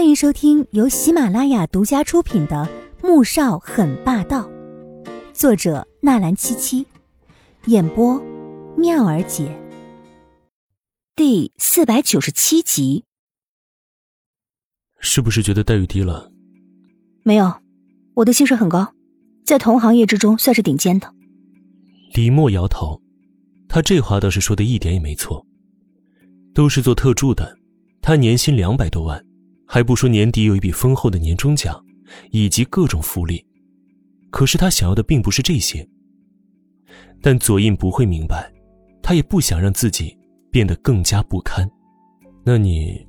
[0.00, 2.66] 欢迎收听由喜马拉雅独家出品的
[3.06, 4.48] 《穆少很霸道》，
[5.34, 6.86] 作者纳兰七七，
[7.66, 8.18] 演播
[8.78, 9.54] 妙儿姐。
[11.14, 13.04] 第四百九十七集。
[15.00, 16.32] 是不是觉得待遇低了？
[17.22, 17.52] 没有，
[18.14, 18.94] 我的薪水很高，
[19.44, 21.12] 在同行业之中算是顶尖的。
[22.14, 23.02] 李默摇头，
[23.68, 25.44] 他这话倒是说的一点也没错。
[26.54, 27.58] 都是做特助的，
[28.00, 29.22] 他年薪两百多万，
[29.72, 31.80] 还不说年底有一笔丰厚的年终奖，
[32.32, 33.46] 以及各种福利。
[34.28, 35.88] 可是他想要的并不是这些。
[37.22, 38.52] 但左印不会明白，
[39.00, 40.18] 他也不想让自己
[40.50, 41.70] 变得更加不堪。
[42.44, 43.06] 那你，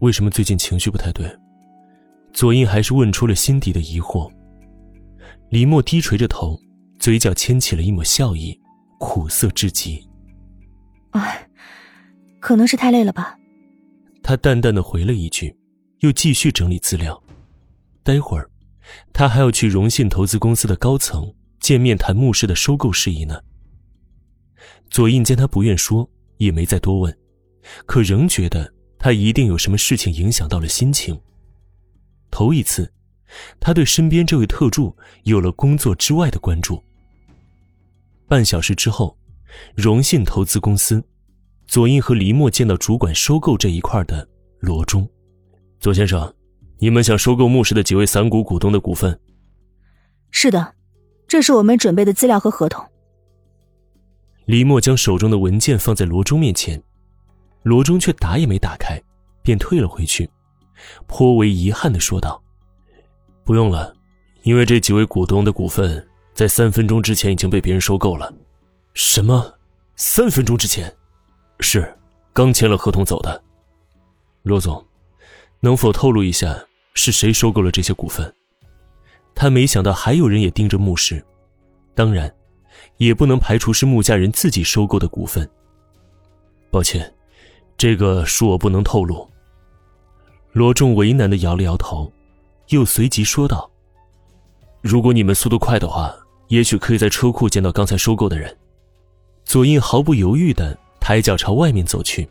[0.00, 1.30] 为什么最近情绪不太对？
[2.32, 4.28] 左印还是问出了心底的疑惑。
[5.48, 6.60] 李默低垂着头，
[6.98, 8.60] 嘴角牵起了一抹笑意，
[8.98, 10.04] 苦涩至极。
[11.10, 11.46] 哎。
[12.40, 13.38] 可能是太累了吧，
[14.24, 15.54] 他淡淡的回了一句，
[16.00, 17.22] 又继续整理资料。
[18.02, 18.50] 待会儿，
[19.12, 23.40] 他还要去荣信投资公司的高层见面谈牧氏的收购事宜呢。
[24.90, 27.18] 左印见他不愿说，也没再多问，
[27.86, 31.20] 可仍觉得他一定有什么事情影响到了心情。
[32.30, 32.92] 头一次，
[33.60, 36.82] 他对身边这位特助有了工作之外的关注。
[38.26, 39.16] 半小时之后，
[39.74, 41.04] 荣信投资公司。
[41.66, 44.28] 左印和黎墨见到主管收购这一块的
[44.58, 45.08] 罗中，
[45.80, 46.30] 左先生，
[46.78, 49.18] 你们想收购牧氏的几位散股股东的股份？
[50.30, 50.74] 是的，
[51.26, 52.84] 这是我们准备的资料和合同。
[54.44, 56.82] 李默将手中的文件放在罗中面前，
[57.62, 59.02] 罗中却打也没打开，
[59.42, 60.28] 便退了回去，
[61.06, 62.42] 颇为遗憾的说道
[63.42, 63.94] ：“不用了，
[64.42, 68.30] 因为这几位股东的股份在三分钟之前已经被别人收购了。”
[68.92, 69.54] 什么？
[69.96, 70.94] 三分钟之前？
[71.60, 71.90] 是，
[72.34, 73.42] 刚签了合同走的。
[74.42, 74.84] 罗总，
[75.60, 78.32] 能否透露一下是谁收购了这些股份？
[79.34, 81.24] 他没想到还有人也盯着穆氏，
[81.94, 82.32] 当然，
[82.96, 85.48] 也不能排除是穆家人自己收购的股份。
[86.70, 87.12] 抱歉，
[87.76, 89.28] 这个恕我不能透露。
[90.52, 92.10] 罗仲为难的摇了摇头，
[92.68, 93.70] 又随即说道
[94.82, 96.14] ：“如果你们速度快的话，
[96.48, 98.56] 也许可以在车库见到刚才收购的人。”
[99.44, 100.76] 左印毫不犹豫的。
[101.00, 102.28] 抬脚朝外面走去，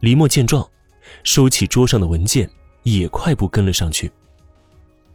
[0.00, 0.68] 李默见状，
[1.22, 2.48] 收起桌上的文件，
[2.82, 4.10] 也快步跟了上去。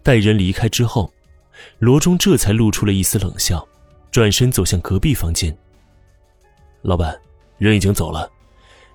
[0.02, 1.12] 待人离开之后，
[1.80, 3.68] 罗中这才露出了一丝冷笑，
[4.12, 5.56] 转身走向隔壁房间。
[6.82, 7.20] 老板，
[7.58, 8.32] 人已经走了，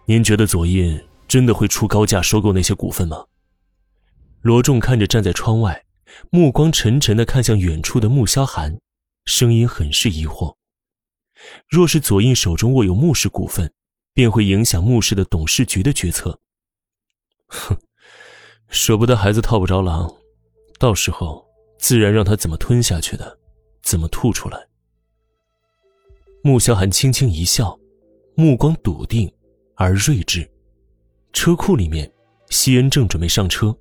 [0.07, 3.25] 您觉得左印真的会出高价收购那些股份吗？
[4.41, 5.85] 罗仲看着站在窗外，
[6.31, 8.79] 目光沉沉的看向远处的穆萧寒，
[9.25, 10.55] 声音很是疑惑。
[11.69, 13.71] 若是左印手中握有穆氏股份，
[14.15, 16.39] 便会影响穆氏的董事局的决策。
[17.49, 17.77] 哼，
[18.69, 20.13] 舍不得孩子套不着狼，
[20.79, 21.45] 到时候
[21.79, 23.39] 自然让他怎么吞下去的，
[23.83, 24.67] 怎么吐出来。
[26.43, 27.79] 穆萧寒轻轻一笑，
[28.35, 29.33] 目光笃定
[29.77, 30.49] 而睿智。
[31.33, 32.11] 车库里面，
[32.51, 33.77] 西恩正准备上车，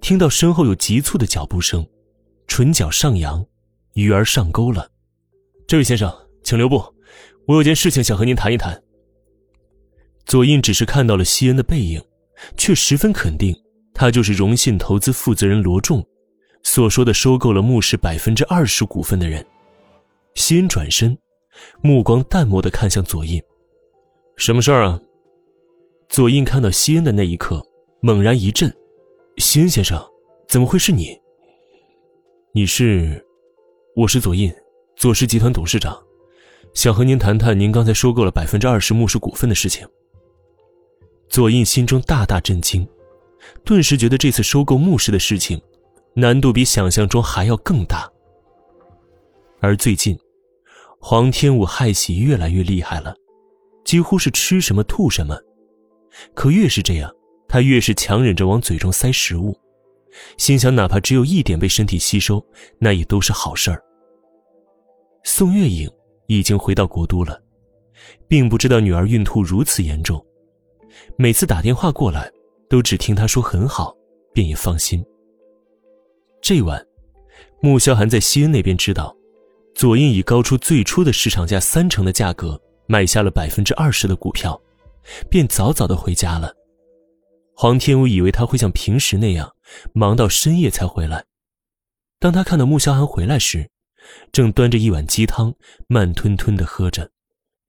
[0.00, 1.86] 听到身后有急促的脚步声，
[2.46, 3.44] 唇角上扬，
[3.92, 4.90] 鱼儿上钩了。
[5.66, 6.10] 这位先生，
[6.42, 6.82] 请留步，
[7.46, 8.82] 我有件事情想和您谈一谈。
[10.24, 12.02] 左印只是看到了西恩的背影，
[12.56, 13.54] 却十分肯定，
[13.94, 16.04] 他就是荣信投资负责人罗仲
[16.62, 19.44] 所说的收购了穆氏百分之二十股份的人。
[20.34, 21.16] 西恩转身，
[21.82, 23.42] 目光淡漠的看向左印
[24.36, 25.00] ：“什么事儿啊？”
[26.08, 27.62] 左印看到西恩的那一刻，
[28.00, 28.74] 猛然一震
[29.38, 30.02] ：“西恩先生，
[30.48, 31.18] 怎么会是你？
[32.52, 33.24] 你是？
[33.94, 34.52] 我是左印，
[34.96, 35.98] 左氏集团董事长，
[36.74, 39.86] 想和您谈谈您刚才收购了百分之二十穆氏股份的事情。”
[41.32, 42.86] 左印心中大大震惊，
[43.64, 45.58] 顿时觉得这次收购穆氏的事情，
[46.14, 48.06] 难度比想象中还要更大。
[49.58, 50.14] 而最近，
[51.00, 53.14] 黄天武害喜越来越厉害了，
[53.82, 55.34] 几乎是吃什么吐什么。
[56.34, 57.10] 可越是这样，
[57.48, 59.58] 他越是强忍着往嘴中塞食物，
[60.36, 62.44] 心想哪怕只有一点被身体吸收，
[62.78, 63.82] 那也都是好事儿。
[65.24, 65.90] 宋月影
[66.26, 67.42] 已经回到国都了，
[68.28, 70.22] 并不知道女儿孕吐如此严重。
[71.16, 72.30] 每次打电话过来，
[72.68, 73.96] 都只听他说很好，
[74.32, 75.04] 便也放心。
[76.40, 76.84] 这晚，
[77.60, 79.16] 穆萧寒在西恩那边知道，
[79.74, 84.60] 左印以高出最初的市场价三成的价格买下了百分之二十的股票，
[85.30, 86.52] 便早早的回家了。
[87.54, 89.54] 黄天武以为他会像平时那样
[89.92, 91.24] 忙到深夜才回来，
[92.18, 93.70] 当他看到穆萧寒回来时，
[94.32, 95.54] 正端着一碗鸡汤，
[95.86, 97.10] 慢吞吞的喝着。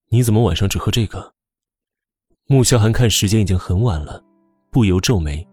[0.10, 1.34] 你怎么晚上只喝这个？
[2.54, 4.24] 穆萧寒看时间已经很晚了，
[4.70, 5.44] 不由皱眉，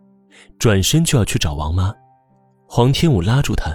[0.58, 1.94] 转身就要去找王妈，
[2.68, 3.74] 黄天武拉住他：“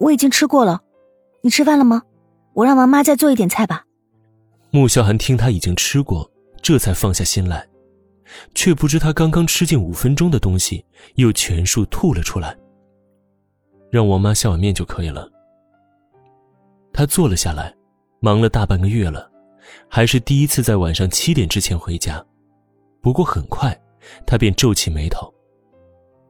[0.00, 0.80] 我已经吃过了，
[1.42, 2.02] 你吃饭了吗？
[2.54, 3.84] 我让王妈再做一点菜吧。”
[4.72, 6.28] 穆萧寒听他已经吃过，
[6.60, 7.64] 这才放下心来，
[8.52, 10.84] 却不知他刚刚吃进五分钟的东西
[11.14, 12.58] 又全数吐了出来。
[13.92, 15.30] 让王妈下碗面就可以了。
[16.92, 17.72] 他坐了下来，
[18.18, 19.30] 忙了大半个月了，
[19.88, 22.24] 还是第一次在晚上七点之前回家。
[23.00, 23.78] 不过很快，
[24.26, 25.32] 他便皱起眉头，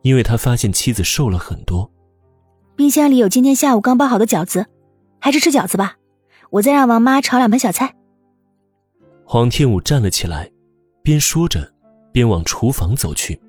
[0.03, 1.91] 因为他发现妻子瘦了很多。
[2.75, 4.67] 冰箱里有今天下午刚包好的饺子，
[5.21, 5.97] 还是吃饺子吧。
[6.51, 7.95] 我再让王妈炒两盘小菜。
[9.25, 10.51] 黄天武站了起来，
[11.03, 11.73] 边说着，
[12.13, 13.41] 边往厨房走去。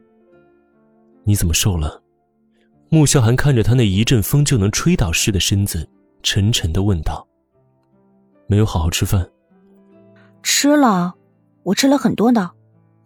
[1.23, 2.01] 你怎么瘦了？
[2.89, 5.89] 穆萧寒看着他那一阵风就能吹倒似的身子，
[6.21, 7.27] 沉沉的问道
[8.47, 9.27] ：“没有好好吃饭
[10.43, 11.15] ？”“吃了，
[11.63, 12.51] 我吃了很多呢，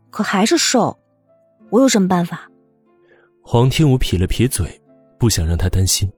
[0.09, 0.99] 可还是瘦。
[1.69, 2.49] 我有什么办法？”
[3.41, 4.81] 黄天武撇了撇嘴，
[5.17, 6.11] 不想让他担心，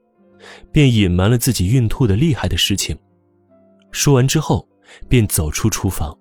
[0.72, 2.98] 便隐瞒了自己孕吐的厉害的事情。
[3.92, 4.68] 说完之后，
[5.08, 6.18] 便走出厨房。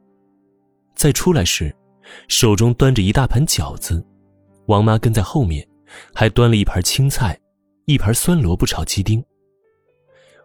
[0.95, 1.75] 再出来时，
[2.27, 4.05] 手中端着一大盘饺子，
[4.67, 5.67] 王妈跟在后面。
[6.15, 7.41] 还端了一盘青菜，
[7.87, 9.25] 一盘酸萝卜炒鸡丁。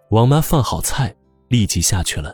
[0.09, 1.13] 王妈放好菜，
[1.49, 2.33] 立即下去了。